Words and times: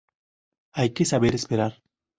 Hay 0.71 0.93
que 0.95 1.05
saber 1.05 1.35
esperar 1.35 1.79